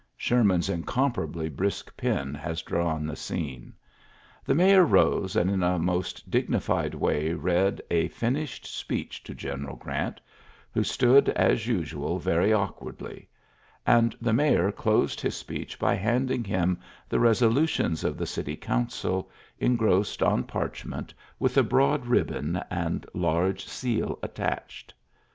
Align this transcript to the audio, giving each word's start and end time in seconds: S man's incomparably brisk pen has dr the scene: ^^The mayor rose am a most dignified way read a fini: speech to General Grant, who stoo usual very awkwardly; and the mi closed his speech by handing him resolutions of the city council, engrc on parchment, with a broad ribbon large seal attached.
S 0.19 0.31
man's 0.31 0.67
incomparably 0.67 1.47
brisk 1.47 1.95
pen 1.95 2.33
has 2.33 2.63
dr 2.63 3.05
the 3.05 3.15
scene: 3.15 3.71
^^The 4.47 4.55
mayor 4.55 4.83
rose 4.83 5.37
am 5.37 5.61
a 5.61 5.77
most 5.77 6.31
dignified 6.31 6.95
way 6.95 7.33
read 7.33 7.83
a 7.91 8.07
fini: 8.07 8.47
speech 8.47 9.21
to 9.23 9.35
General 9.35 9.75
Grant, 9.75 10.19
who 10.73 10.83
stoo 10.83 11.21
usual 11.37 12.17
very 12.17 12.51
awkwardly; 12.51 13.29
and 13.85 14.15
the 14.19 14.33
mi 14.33 14.71
closed 14.71 15.21
his 15.21 15.37
speech 15.37 15.77
by 15.77 15.93
handing 15.93 16.43
him 16.43 16.79
resolutions 17.11 18.03
of 18.03 18.17
the 18.17 18.25
city 18.25 18.55
council, 18.55 19.29
engrc 19.61 20.25
on 20.27 20.45
parchment, 20.45 21.13
with 21.37 21.57
a 21.57 21.63
broad 21.63 22.07
ribbon 22.07 22.59
large 23.13 23.65
seal 23.67 24.17
attached. 24.23 24.95